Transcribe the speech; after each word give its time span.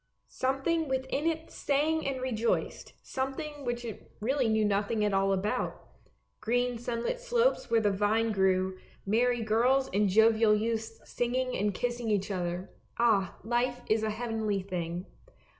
Some 0.29 0.63
thing 0.63 0.87
within 0.87 1.27
it 1.27 1.51
sang 1.51 2.07
and 2.07 2.19
rejoiced, 2.19 2.93
something 3.03 3.63
which 3.65 3.85
it 3.85 4.11
really 4.19 4.49
knew 4.49 4.65
nothing 4.65 5.05
at 5.05 5.13
all 5.13 5.31
about; 5.31 5.79
green 6.39 6.79
sunlit 6.79 7.19
slopes 7.19 7.69
where 7.69 7.81
the 7.81 7.91
vine 7.91 7.99
THE 7.99 8.07
BOTTLE 8.07 8.23
NECK 8.23 8.27
85 8.31 8.33
grew, 8.65 8.77
merry 9.05 9.41
girls 9.43 9.89
and 9.93 10.09
jovial 10.09 10.55
youths 10.55 10.99
singing 11.07 11.55
and 11.55 11.71
kissing 11.71 12.09
each 12.09 12.31
other. 12.31 12.71
Ah, 12.97 13.37
life 13.43 13.81
is 13.89 14.01
a 14.01 14.09
heavenly 14.09 14.63
thing 14.63 15.05